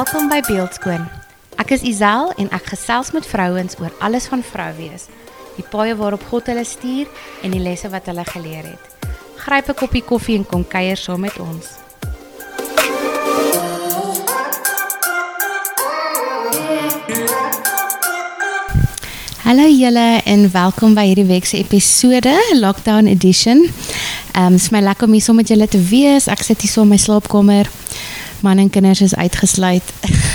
[0.00, 1.02] Welkom by Beeldskoon.
[1.60, 5.10] Ek is Isel en ek gesels met vrouens oor alles van vrou wees.
[5.58, 7.10] Die paaie waarop God hulle stuur
[7.44, 9.10] en die lesse wat hulle geleer het.
[9.44, 11.66] Gryp 'n koppie koffie en kom kuier saam met ons.
[19.44, 23.68] Hallo julle en welkom by hierdie week se episode Lockdown Edition.
[24.32, 26.26] Ehm um, is my lekker om hier saam met julle te wees.
[26.26, 27.79] Ek sit hier so in my slaapkamer.
[28.40, 29.82] Man en kinders is uitgesluit.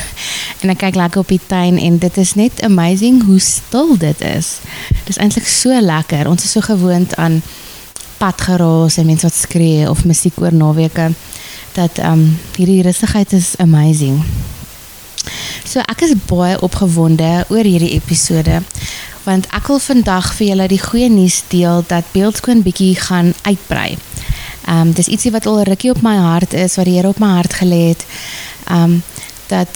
[0.61, 4.21] en ek kyk lekker op die tuin en dit is net amazing hoe stil dit
[4.21, 4.57] is.
[4.89, 6.29] Dit is eintlik so lekker.
[6.29, 7.41] Ons is so gewoond aan
[8.17, 11.11] padgeraas en mense wat skree of musiek oor naweke
[11.75, 14.23] dat ehm um, hierdie rustigheid is amazing.
[15.65, 18.61] So ek is baie opgewonde oor hierdie episode
[19.25, 23.97] want ek wil vandag vir julle die goeie nuus deel dat Beeldskoon bietjie gaan uitbrei.
[24.65, 27.19] Ehm um, dis ietsie wat al rukkie op my hart is, wat die Here op
[27.19, 28.05] my hart gelê het.
[28.67, 29.03] Ehm um,
[29.47, 29.69] dat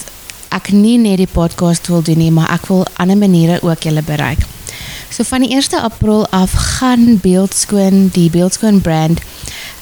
[0.50, 4.02] ek nie net die podcast wil doen nie, maar ek wil ander maniere ook julle
[4.02, 4.42] bereik.
[5.10, 9.22] So van die 1 April af gaan Beeldskoon die Beeldskoon brand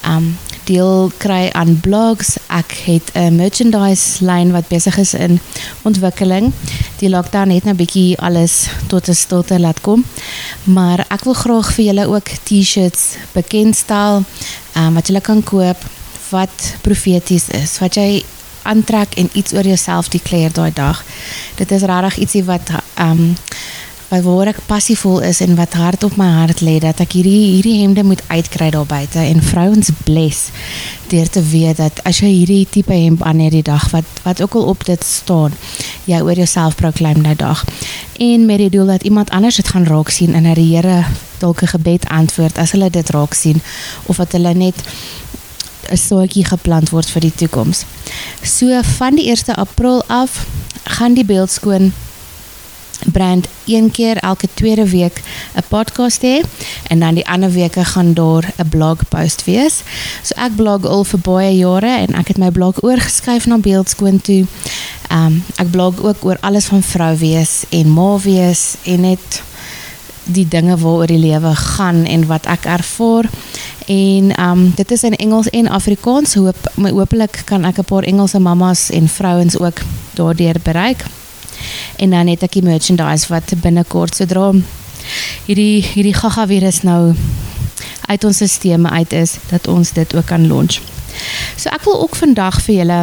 [0.07, 2.36] um, deel kry aan blogs.
[2.47, 5.39] Ek het 'n merchandise lyn wat besig is in
[5.81, 6.53] ontwikkeling.
[6.99, 10.05] Die lockdown het nou bietjie alles tot 'n stilte laat kom.
[10.63, 14.23] Maar ek wil graag vir julle ook T-shirts bekendstel
[14.75, 15.77] um, wat julle kan koop
[16.29, 17.79] wat profeties is.
[17.79, 18.23] Wat jy
[18.67, 21.03] aantrek en iets oor jouself declare daai dag.
[21.55, 23.35] Dit is regtig ietsie wat ehm um,
[24.07, 27.57] by waar ek passievol is en wat hard op my hart lê dat ek hierdie
[27.57, 30.47] hierdie hemde moet uitkry daar buite en vrouens bless
[31.11, 34.55] deur te weet dat as jy hierdie tipe hemp aan hierdie dag wat wat ook
[34.55, 35.55] al op dit staan
[36.07, 37.65] jy oor jouself proclaim daai dag
[38.23, 41.03] en met die doel dat iemand anders dit gaan raak sien en dat die Here
[41.43, 43.61] dalk 'n gebed antwoord as hulle dit raak sien
[44.07, 44.75] of dat hulle net
[45.91, 47.85] 'n soetjie geplant word vir die toekoms.
[48.43, 50.45] So van die 1 April af
[50.83, 51.93] gaan die beeldskoon
[53.05, 55.21] brand een keer elke tweede week
[55.55, 56.41] 'n podcast hê
[56.87, 59.81] en dan die ander weke gaan daar 'n blog post wees.
[60.21, 64.21] So ek blog al vir baie jare en ek het my blog oorgeskuif na beeldskoon
[64.21, 64.45] toe.
[65.11, 69.41] Um ek blog ook oor alles van vrou wees en ma wees en net
[70.23, 73.29] die dinge waaroor die lewe gaan en wat ek ervaar.
[73.85, 76.33] En um dit is in Engels en Afrikaans.
[76.33, 79.77] Hoop my hopelik kan ek 'n paar Engelse mammas en vrouens ook
[80.13, 81.05] daardeur bereik
[81.97, 84.51] en dan het ek die merchandise wat binnekort sodra
[85.47, 87.15] hierdie hierdie gaga virus nou
[88.07, 90.79] uit ons stelsel uit is dat ons dit ook kan launch.
[91.57, 92.99] So ek wil ook vandag vir julle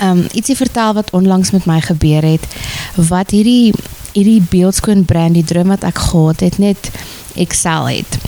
[0.00, 2.46] um ietsie vertel wat onlangs met my gebeur het
[3.10, 3.72] wat hierdie
[4.12, 6.90] hierdie beeldskoon brand die droom wat ek gehad het net
[7.34, 8.19] excel het.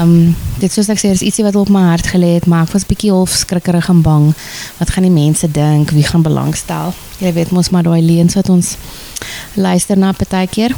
[0.00, 2.72] Um dit soos ek sê is ietsie wat op my hart gelê het, maar ek
[2.74, 4.30] was bietjie half skrikkerig en bang.
[4.78, 5.92] Wat gaan die mense dink?
[5.94, 6.94] Wie gaan belangstel?
[7.20, 8.74] Jy weet mos maar daai leuns wat ons
[9.54, 10.74] luister na partykeer.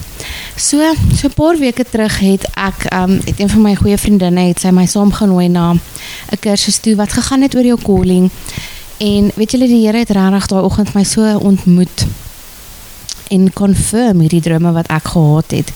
[0.57, 0.83] So,
[1.15, 4.61] so 'n paar weke terug het ek um het een van my goeie vriendinne het
[4.61, 8.31] sy my saamgenooi na 'n kursus toe wat gegaan het oor jou calling.
[8.99, 12.07] En weet julle die Here het regtig daai oggend my so ontmoet
[13.29, 15.73] en confirm hierdie drome wat ek gehad het.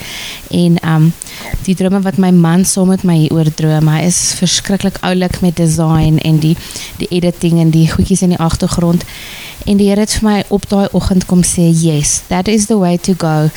[0.51, 1.13] En um
[1.67, 3.89] die drome wat my man saam met my oor droom.
[3.89, 6.57] Hy is verskriklik oulik met design en die
[7.01, 9.05] die editing en die goedjies in die agtergrond.
[9.67, 12.79] En die Here het vir my op daai oggend kom sê, "Yes, that is the
[12.79, 13.51] way to go.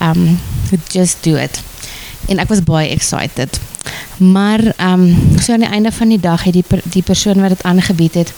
[0.00, 0.38] Um
[0.92, 1.62] just do it."
[2.28, 3.60] En ek was baie excited.
[4.16, 7.62] Maar um so aan die einde van die dag het die die persoon wat dit
[7.62, 8.32] aangebied het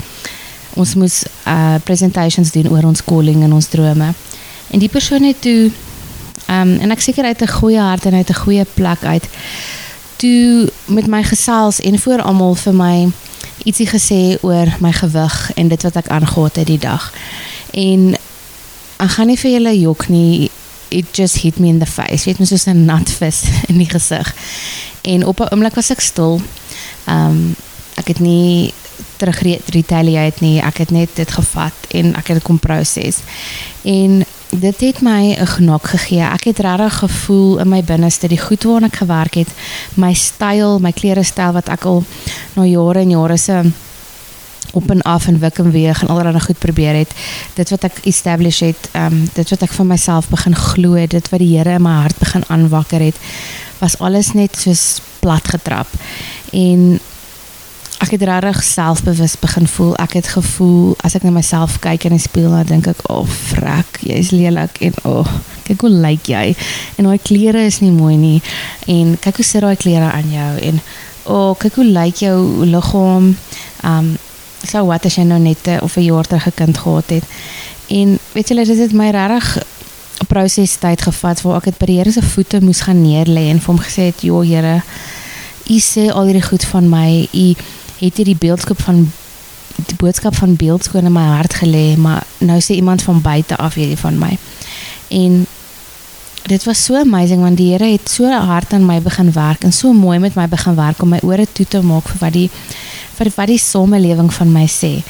[0.74, 4.12] ons moes uh presentations doen oor ons calling en ons drome.
[4.72, 5.70] En die persoon het toe
[6.48, 9.28] um, en ek seker uit 'n goeie hart en uit 'n goeie plek uit
[10.16, 13.10] toe met my gesels en voor almal vir my
[13.64, 17.12] ietsie gesê oor my gewig en dit wat ek aangegaan het die dag.
[17.70, 18.14] En
[18.96, 20.50] ek gaan nie vir julle jok nie.
[20.88, 22.24] It just hit me in the face.
[22.24, 24.34] Weet mens soos 'n nat vis in die gesig.
[25.02, 26.40] En op 'n oomblik was ek stil.
[27.08, 27.56] Um
[27.94, 28.72] ek het nie
[29.16, 30.60] terug retaliate nie.
[30.60, 33.18] Ek het net dit gevat en ek het dit kom proses.
[33.82, 34.24] En
[34.60, 36.20] dit het my 'n genak gegee.
[36.20, 39.48] Ek het regtig gevoel in my binneste die goed waarna ek gewerk het,
[39.94, 42.04] my styl, my klere wat ek al
[42.54, 43.62] na jare en jare se
[44.72, 47.10] op en af en wik en weeg en allerlei goed probeer het.
[47.54, 51.40] Dit wat ek establish het, ehm dit wat ek vir myself begin glo, dit wat
[51.40, 53.16] die Here in my hart begin aanwakker het,
[53.78, 55.88] was alles net soos plat getrap.
[56.52, 57.00] En
[58.02, 59.94] ek het regtig selfbewus begin voel.
[60.02, 63.22] Ek het gevoel as ek na myself kyk in die spieël, dan dink ek, "O,
[63.22, 65.28] oh, frak, jy's lelik en o, oh,
[65.62, 66.56] kyk hoe lyk jy."
[66.98, 68.42] En daai klere is nie mooi nie.
[68.86, 70.80] En kyk hoe sit daai klere aan jou en
[71.24, 73.36] o, oh, kyk hoe lyk jou liggaam.
[73.84, 74.18] Um
[74.66, 77.24] so wat as jy nou net uh, of 'n jaar terug 'n kind gehad het.
[77.88, 79.62] En weet julle, dit het my regtig
[80.22, 83.50] 'n proses tyd gevat waar ek dit by die Here se voete moes gaan neerlê
[83.50, 84.82] en vir hom gesê het, "Jo Here,
[85.70, 87.28] U sê al hierdie goed van my.
[87.32, 87.54] U
[88.02, 89.06] het hierdie beeldskap van
[89.72, 93.74] die boodskap van beeldskoon in my hart gelê, maar nou sê iemand van buite af
[93.74, 94.36] hierdie van my."
[95.08, 95.46] En
[96.42, 99.72] dit was so amazing want die Here het so hard aan my begin werk en
[99.72, 102.50] so mooi met my begin werk om my ore toe te maak vir wat die
[103.16, 105.02] vir wat die samelewing van my sê.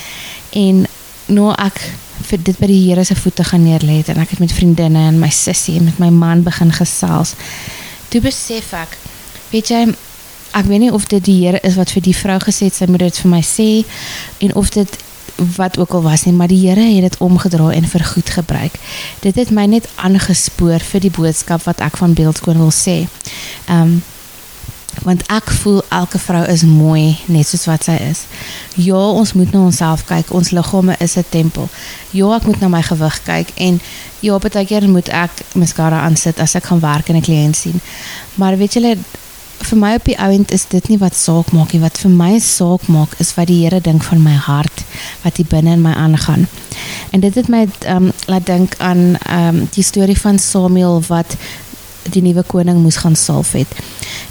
[0.50, 0.86] En
[1.32, 1.80] nou ek
[2.28, 5.20] vir dit by die Here se voete gaan neerlê en ek het met vriendinne en
[5.20, 7.34] my sussie en met my man begin gesels.
[8.12, 8.98] Toe besef ek,
[9.52, 9.86] weet jy,
[10.52, 12.86] ek weet nie of dit die Here is wat vir die vrou gesê het sy
[12.90, 13.70] moet dit vir my sê
[14.44, 15.00] en of dit
[15.56, 18.72] wat ook al was nie, maar die Here het dit omgedraai en vir goed gebruik.
[19.20, 23.06] Dit het my net aangespoor vir die boodskap wat ek van Beeldskoon wil sê.
[23.66, 24.02] Ehm um,
[25.02, 28.26] want ek voel elke vrou is mooi net soos wat sy is.
[28.76, 30.30] Ja, ons moet na onsself kyk.
[30.36, 31.68] Ons liggame is 'n tempel.
[32.10, 33.80] Ja, ek moet na my gewig kyk en
[34.20, 37.80] ja, baie keer moet ek mascara aansit as ek gaan werk en 'n kliënt sien.
[38.34, 38.96] Maar weet julle,
[39.64, 41.80] vir my op die ouend is dit nie wat saak maak nie.
[41.82, 44.84] Wat vir my saak maak is wat die Here dink van my hart,
[45.22, 46.46] wat hier binne in my aangaan.
[47.10, 51.02] En dit het my ehm um, laat dink aan ehm um, die storie van Samuel
[51.08, 51.36] wat
[52.10, 53.68] die nuwe koning moes gaan salf het.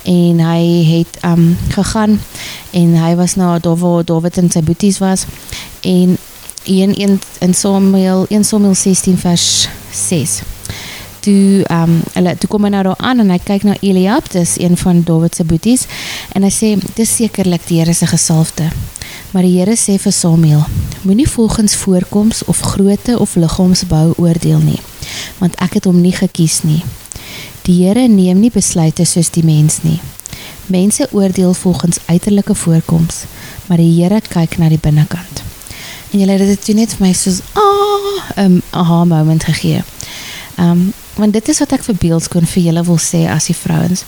[0.03, 2.19] En hy het um gegaan
[2.71, 5.25] en hy was na daar waar Dawid en sy boeties was
[5.81, 6.17] en
[6.63, 10.41] in in in Samuel in Samuel 16 vers 6.
[11.21, 14.55] Toe um hulle toe kom hy nou daar aan en hy kyk na Eliab, dis
[14.57, 15.85] een van Dawid se boeties
[16.33, 18.71] en hy sê dis sekerlik die Here se gesalfde.
[19.31, 20.63] Maar die Here sê vir Samuel:
[21.05, 24.79] Moenie volgens voorkoms of grootte of liggaamsbou oordeel nie,
[25.37, 26.81] want ek het hom nie gekies nie.
[27.67, 29.99] Die Here neem nie besluite soos die mens nie.
[30.73, 33.23] Mense oordeel volgens uiterlike voorkoms,
[33.69, 35.43] maar die Here kyk na die binnekant.
[36.11, 39.83] En julle het dit toe net vir my soos ah, um, aha moment gegee.
[40.57, 43.57] Ehm um, want dit is wat ek vir beeldskoon vir julle wil sê as die
[43.57, 44.05] vrouens.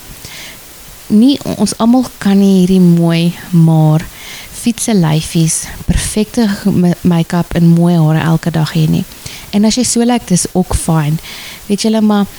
[1.10, 4.06] Nie ons almal kan nie hierdie mooi maar
[4.64, 6.48] fietsse lyfies, perfekte
[7.02, 9.04] make-up en mooi hare elke dag hê nie.
[9.52, 11.20] En as jy so lyk, like, dis ook fyn.
[11.68, 12.30] Weet julle maar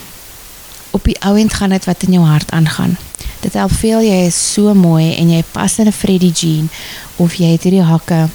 [0.95, 2.97] op die ouend gaan dit wat in jou hart aangaan.
[3.43, 6.71] Dit help veel jy is so mooi en jy pas in 'n Freddie jean
[7.17, 8.29] of jy het hierdie hakke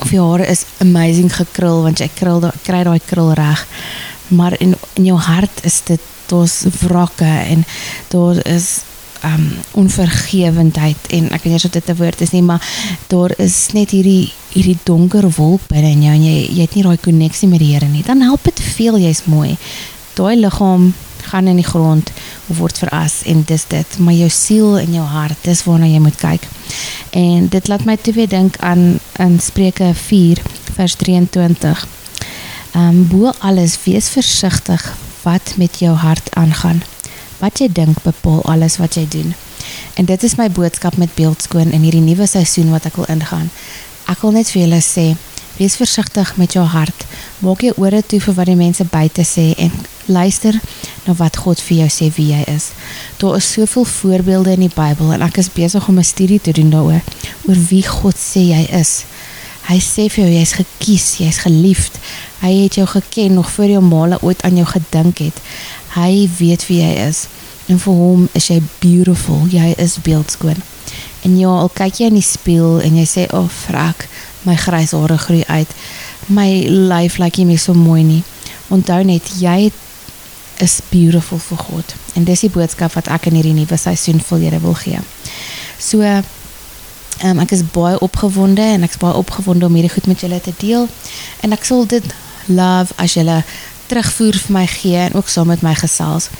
[0.00, 3.66] of jou hare is amazing gekrul want jy krul kry daai krul reg.
[4.28, 7.64] Maar in in jou hart is dit daar's wrakke en
[8.08, 8.80] daar is
[9.24, 12.62] um onvergewendheid en ek weet nie of dit 'n woord is nie maar
[13.06, 16.82] daar is net hierdie hierdie donker wolk binne in jou en jy jy het nie
[16.82, 18.02] daai koneksie met die Here nie.
[18.02, 19.56] Dan help dit veel jy's mooi.
[20.14, 20.92] Daai liggaam
[21.24, 22.10] gaan in die grond
[22.48, 23.98] of word veras en dis dit.
[23.98, 26.48] Maar jou siel en jou hart dis waarna jy moet kyk.
[27.10, 30.42] En dit laat my toe weer dink aan in Spreuke 4
[30.76, 31.86] vers 23
[32.74, 34.84] ehm um, bo alles wees versigtig
[35.22, 36.82] wat met jou hart aangaan
[37.38, 39.34] wat jy dink bepaal alles wat jy doen
[39.94, 43.50] en dit is my boodskap met beeldskoon in hierdie nuwe seisoen wat ek wil ingaan
[44.10, 45.06] ek wil net vir julle sê
[45.58, 47.06] wees versigtig met jou hart
[47.38, 49.72] maak jou ore toe vir wat die mense buite sê en
[50.06, 50.58] luister
[51.06, 52.70] na wat God vir jou sê wie jy is.
[53.20, 56.52] Daar is soveel voorbeelde in die Bybel en ek is besig om 'n studie te
[56.52, 57.02] doen daaroor
[57.48, 59.04] oor wie God sê jy is.
[59.64, 61.96] Hy sê vir jou jy's gekies, jy's geliefd.
[62.42, 65.40] Hy het jou geken nog voor jou maale ooit aan jou gedink het.
[65.94, 67.26] Hy weet wie jy is.
[67.72, 69.46] En vir hom is jy beautiful.
[69.48, 70.60] Jy is beeldskoon.
[71.24, 74.08] En ja, al kyk jy in die spieël en jy sê, "O, oh, frak,
[74.44, 75.68] my grys hare groei uit.
[76.28, 78.22] My lyf lyk nie meer so mooi nie."
[78.68, 79.72] Onthou net, jy
[80.58, 81.94] is beautiful vir God.
[82.14, 85.00] En dis die boodskap wat ek in hierdie nuwe seisoen vir julle wil gee.
[85.78, 86.22] So
[87.22, 90.40] um, ek is baie opgewonde en ek is baie opgewonde om hierdie goed met julle
[90.40, 90.88] te deel.
[91.40, 92.04] En ek sal dit
[92.46, 93.42] love as julle
[93.86, 96.30] terugvoer vir my gee en ook saam met my gesels.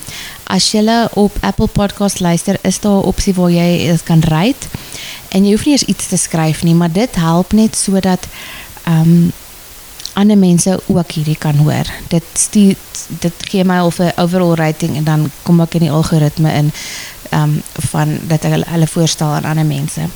[0.51, 4.67] As julle op Apple Podcast luister, is daar 'n opsie waar jy dit kan rate
[5.29, 8.27] en jy hoef nie eens iets te skryf nie, maar dit help net sodat
[8.85, 9.33] ehm um,
[10.15, 11.87] ander mense ook hierdie kan hoor.
[12.09, 12.77] Dit stuur
[13.21, 16.73] dit gee my al 'n overall rating en dan kom ek in die algoritme in
[17.35, 20.07] um, van dat hulle hulle voorstel aan ander mense.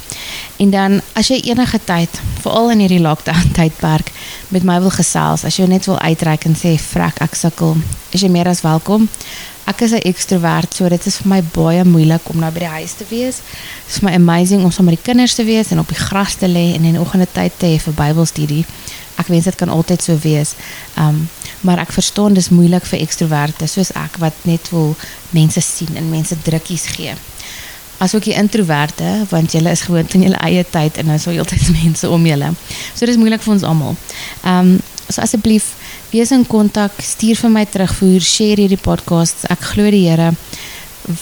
[0.56, 4.12] En dan as jy enige tyd, veral in hierdie lockdown tydperk
[4.48, 7.76] met my wil gesels, as jy net wil uitreik en sê frek ek sukkel,
[8.10, 9.08] is jy meer as welkom.
[9.68, 12.76] Ek is 'n ekstrovert, so dit is vir my baie moeilik om nou by die
[12.80, 13.42] huis te wees.
[13.84, 16.04] Dit is vir my amazing om saam met die kinders te wees en op die
[16.08, 18.64] gras te lê en in die oggende tyd te hê vir Bybelstudie
[19.18, 20.54] ek wens dit kan altyd so wees.
[20.98, 21.26] Um
[21.60, 24.94] maar ek verstaan dis moeilik vir ekstroverte soos ek wat net wil
[25.30, 27.16] mense sien en mense drukkies gee.
[27.98, 31.34] asook die introverte want julle is gewoond aan julle eie tyd en nou is daar
[31.34, 32.52] heeltyd mense om julle.
[32.94, 33.98] So dis moeilik vir ons almal.
[34.44, 35.70] Ehm um, so asseblief
[36.10, 39.46] wees in kontak, stuur vir my terugvoer, share hierdie podcast.
[39.48, 40.34] Ek glo die Here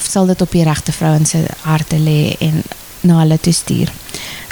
[0.03, 2.59] sal dit op die regte vrouens se harte lê en
[3.07, 3.93] na hulle toe stuur.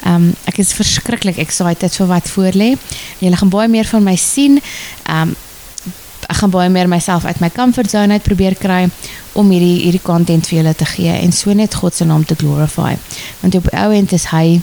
[0.06, 2.76] Ehm um, ek is verskriklik excited vir wat voor lê.
[3.20, 4.62] Julle gaan baie meer van my sien.
[5.04, 5.36] Ehm
[6.28, 8.86] ek gaan baie meer myself uit my comfort zone uit probeer kry
[9.34, 12.36] om hierdie hierdie content vir julle te gee en so net God se naam te
[12.40, 12.96] glorify.
[13.42, 14.62] Want op ou end is hy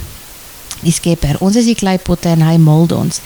[0.83, 1.39] die skepper.
[1.41, 3.21] Ons is die kleipotte en hy mold ons.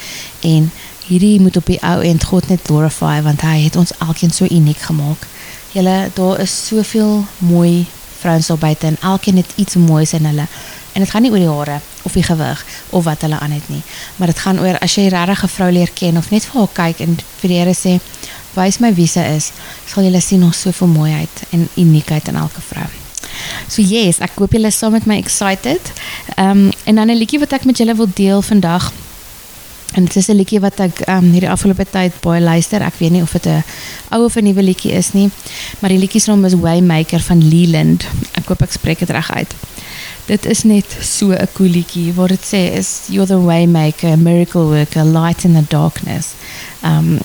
[0.44, 0.70] En
[1.06, 4.48] hierdie moet op die ou end God net glorify want hy het ons elkeen so
[4.50, 5.28] uniek gemaak.
[5.76, 7.86] Julle daar is soveel mooi
[8.18, 10.46] vrouens daar buite en elkeen het iets moois in hulle.
[10.96, 12.64] En dit gaan nie oor die hare of die gewig
[12.96, 13.82] of wat hulle aan het nie,
[14.16, 16.72] maar dit gaan oor as jy regtig 'n vrou leer ken of net vir haar
[16.72, 18.00] kyk en vir die Here sê,
[18.54, 19.52] "Wys my wie sy is."
[19.86, 22.88] Sal jy sien ons soveel mooiheid en uniekheid in elke vrou.
[23.68, 25.92] So yes, ek hoop julle is saam met my excited.
[26.36, 28.92] Ehm um, en dan 'n liedjie wat ek met julle wil deel vandag.
[29.96, 32.82] En dit is 'n liedjie wat ek ehm um, hierdie afgelope tyd baie luister.
[32.82, 33.64] Ek weet nie of dit 'n
[34.10, 35.30] ou of 'n nuwe liedjie is nie,
[35.78, 38.06] maar die liedjie se naam is Waymaker van Leland.
[38.32, 39.54] Ek hoop ek spreek dit reg uit.
[40.26, 44.64] Dit is net so 'n cool liedjie waar dit sê is you're the waymaker, miracle
[44.64, 46.26] worker, light in the darkness.
[46.82, 47.18] Um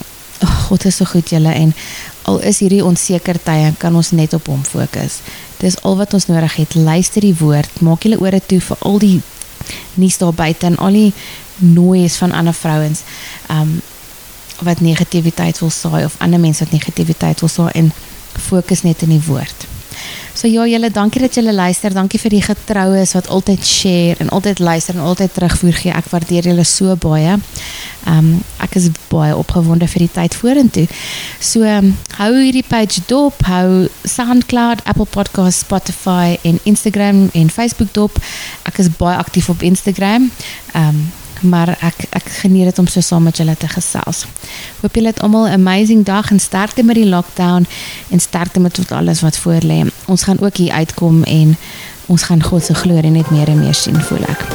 [0.44, 1.74] oh, God is so goed julle en
[2.22, 5.20] al is hierdie onseker tye kan ons net op hom fokus.
[5.58, 6.76] Dis al wat ons nodig het.
[6.76, 9.22] Luister die woord, maak julle ore toe vir al die
[9.94, 11.14] nuus daar buite en al die
[11.58, 13.00] noise van ander vrouens.
[13.52, 13.82] Um
[14.62, 17.94] wat negativiteit wil saai of ander mense wat negativiteit wil saai en
[18.38, 19.66] fokus net in die woord.
[20.34, 21.94] So ja, julle dankie dat julle luister.
[21.94, 25.94] Dankie vir die getroues wat altyd share en altyd luister en altyd terugvoer gee.
[25.94, 27.38] Ek waardeer julle so baie.
[28.06, 28.30] Ehm um,
[28.62, 30.88] ek is baie opgewonde vir die tyd vorentoe.
[31.40, 37.92] So um, hou hierdie page dop, hou SoundCloud, Apple Podcasts, Spotify en Instagram en Facebook
[37.94, 38.18] dop.
[38.70, 40.32] Ek is baie aktief op Instagram.
[40.74, 41.10] Ehm um,
[41.42, 44.26] maar ek ek geniet dit om so saam met julle te gesels.
[44.82, 47.68] Hoop julle het almal 'n amazing dag en sterkte met die lockdown
[48.10, 49.86] en sterkte met tot alles wat voor lê.
[50.06, 51.58] Ons gaan ook hier uitkom en
[52.06, 54.46] ons gaan God se glorie net meer en meer sien voel ek.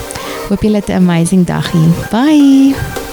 [0.48, 1.90] Hoop julle het 'n amazing dag hier.
[2.10, 3.05] Bye.